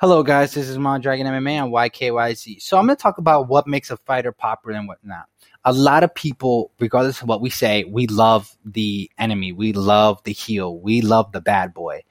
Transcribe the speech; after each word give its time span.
Hello, 0.00 0.22
guys. 0.22 0.54
This 0.54 0.66
is 0.66 0.78
Mon 0.78 1.02
Dragon 1.02 1.26
MMA 1.26 1.62
on 1.62 1.70
YKYZ. 1.72 2.62
So 2.62 2.78
I'm 2.78 2.86
going 2.86 2.96
to 2.96 3.02
talk 3.02 3.18
about 3.18 3.48
what 3.48 3.66
makes 3.66 3.90
a 3.90 3.98
fighter 3.98 4.32
popular 4.32 4.78
and 4.78 4.88
whatnot. 4.88 5.26
A 5.66 5.74
lot 5.74 6.02
of 6.02 6.14
people, 6.14 6.72
regardless 6.80 7.20
of 7.20 7.28
what 7.28 7.42
we 7.42 7.50
say, 7.50 7.84
we 7.84 8.06
love 8.06 8.56
the 8.64 9.10
enemy. 9.18 9.52
We 9.52 9.74
love 9.74 10.22
the 10.24 10.32
heel. 10.32 10.78
We 10.78 11.02
love 11.02 11.32
the 11.32 11.42
bad 11.42 11.74
boy. 11.74 12.04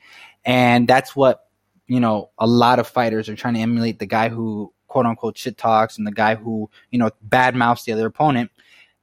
And 0.46 0.88
that's 0.88 1.16
what, 1.16 1.48
you 1.88 2.00
know, 2.00 2.30
a 2.38 2.46
lot 2.46 2.78
of 2.78 2.88
fighters 2.88 3.28
are 3.28 3.36
trying 3.36 3.56
to 3.56 3.62
emulate 3.62 3.98
the 3.98 4.06
guy 4.06 4.30
who 4.30 4.72
quote 4.88 5.08
unquote 5.08 5.40
shit 5.40 5.58
talks 5.58 5.98
and 5.98 6.06
the 6.06 6.12
guy 6.12 6.36
who, 6.36 6.70
you 6.92 7.00
know, 7.00 7.10
bad 7.24 7.56
mouths 7.56 7.86
the 7.86 7.94
other 7.94 8.06
opponent. 8.06 8.52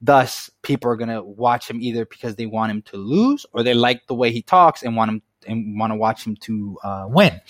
Thus, 0.01 0.49
people 0.63 0.93
are 0.93 0.97
going 0.97 1.09
to 1.09 1.25
watch 1.25 1.69
him 1.69 1.81
either 1.81 2.07
because 2.07 2.37
they 2.37 2.47
want 2.47 2.71
him 2.71 2.83
to 2.83 2.99
lose 2.99 3.47
or 3.53 3.65
they 3.65 3.75
like 3.75 4.07
the 4.07 4.15
way 4.15 4.31
he 4.31 4.43
talks 4.43 4.85
and 4.85 4.95
want 4.95 5.11
him 5.11 5.23
and 5.45 5.77
want 5.77 5.91
to 5.91 5.97
watch 5.97 6.25
him 6.25 6.37
to 6.37 6.79
uh, 6.85 7.07
win 7.09 7.41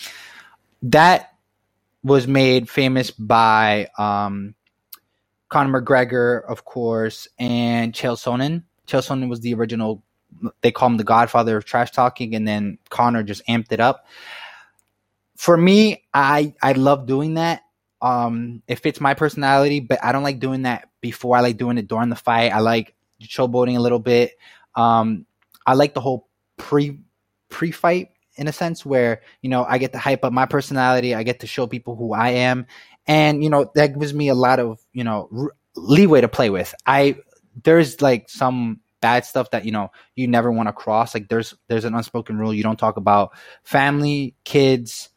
that 0.82 1.32
was 2.02 2.26
made 2.26 2.68
famous 2.68 3.10
by 3.10 3.88
um, 3.98 4.54
Conor 5.48 5.80
McGregor, 5.80 6.42
of 6.48 6.64
course, 6.64 7.28
and 7.38 7.92
Chael 7.92 8.16
Sonnen. 8.16 8.62
Chael 8.86 9.06
Sonnen 9.06 9.28
was 9.28 9.40
the 9.40 9.54
original. 9.54 10.02
They 10.60 10.70
call 10.70 10.90
him 10.90 10.96
the 10.96 11.04
Godfather 11.04 11.56
of 11.56 11.64
trash 11.64 11.90
talking, 11.90 12.34
and 12.34 12.46
then 12.46 12.78
Conor 12.90 13.22
just 13.22 13.46
amped 13.46 13.72
it 13.72 13.80
up. 13.80 14.06
For 15.36 15.56
me, 15.56 16.04
I 16.14 16.54
I 16.62 16.72
love 16.72 17.06
doing 17.06 17.34
that. 17.34 17.62
Um, 18.02 18.62
it 18.68 18.78
fits 18.78 19.00
my 19.00 19.14
personality, 19.14 19.80
but 19.80 20.02
I 20.04 20.12
don't 20.12 20.22
like 20.22 20.38
doing 20.38 20.62
that 20.62 20.88
before. 21.00 21.36
I 21.36 21.40
like 21.40 21.56
doing 21.56 21.78
it 21.78 21.88
during 21.88 22.10
the 22.10 22.16
fight. 22.16 22.52
I 22.52 22.60
like 22.60 22.94
showboating 23.22 23.76
a 23.76 23.80
little 23.80 23.98
bit. 23.98 24.32
Um, 24.74 25.26
I 25.66 25.74
like 25.74 25.94
the 25.94 26.00
whole 26.00 26.28
pre 26.56 27.00
pre 27.48 27.70
fight 27.70 28.10
in 28.36 28.48
a 28.48 28.52
sense 28.52 28.84
where 28.84 29.22
you 29.42 29.50
know 29.50 29.64
I 29.64 29.78
get 29.78 29.92
to 29.92 29.98
hype 29.98 30.24
up 30.24 30.32
my 30.32 30.46
personality, 30.46 31.14
I 31.14 31.22
get 31.22 31.40
to 31.40 31.46
show 31.46 31.66
people 31.66 31.96
who 31.96 32.12
I 32.12 32.30
am, 32.30 32.66
and 33.06 33.42
you 33.42 33.50
know 33.50 33.70
that 33.74 33.98
gives 33.98 34.14
me 34.14 34.28
a 34.28 34.34
lot 34.34 34.60
of 34.60 34.80
you 34.92 35.04
know 35.04 35.28
r- 35.36 35.52
leeway 35.74 36.20
to 36.20 36.28
play 36.28 36.50
with. 36.50 36.74
I 36.86 37.16
there's 37.62 38.00
like 38.00 38.28
some 38.28 38.80
bad 39.00 39.24
stuff 39.24 39.50
that 39.50 39.64
you 39.64 39.72
know 39.72 39.90
you 40.14 40.28
never 40.28 40.50
want 40.50 40.68
to 40.68 40.72
cross. 40.72 41.14
Like 41.14 41.28
there's 41.28 41.54
there's 41.68 41.84
an 41.84 41.94
unspoken 41.94 42.38
rule 42.38 42.52
you 42.52 42.62
don't 42.62 42.78
talk 42.78 42.96
about 42.96 43.32
family, 43.64 44.34
kids, 44.44 45.08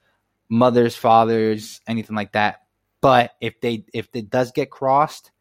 mothers, 0.50 0.95
fathers, 0.95 1.81
anything 1.88 2.16
like 2.16 2.33
that. 2.33 2.61
But 3.02 3.31
if 3.42 3.61
they 3.61 3.86
if 3.94 4.08
it 4.14 4.30
does 4.30 4.52
get 4.52 4.70
crossed, 4.70 5.31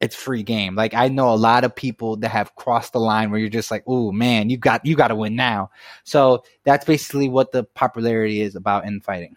it's 0.00 0.16
free 0.16 0.42
game. 0.42 0.74
Like 0.74 0.94
I 0.94 1.08
know 1.08 1.32
a 1.32 1.36
lot 1.36 1.64
of 1.64 1.74
people 1.74 2.16
that 2.16 2.28
have 2.30 2.54
crossed 2.56 2.92
the 2.92 3.00
line 3.00 3.30
where 3.30 3.40
you're 3.40 3.48
just 3.48 3.70
like, 3.70 3.84
oh 3.86 4.12
man, 4.12 4.50
you 4.50 4.56
got 4.56 4.84
you 4.84 4.96
got 4.96 5.08
to 5.08 5.14
win 5.14 5.36
now. 5.36 5.70
So 6.04 6.44
that's 6.64 6.84
basically 6.84 7.28
what 7.28 7.52
the 7.52 7.64
popularity 7.64 8.40
is 8.40 8.56
about 8.56 8.86
in 8.86 9.00
fighting. 9.00 9.36